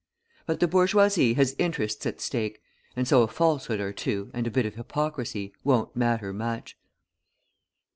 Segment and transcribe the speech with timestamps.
[0.47, 2.63] But the bourgeoisie has interests at stake,
[2.95, 6.75] and so a falsehood or two and a bit of hypocrisy won't matter much.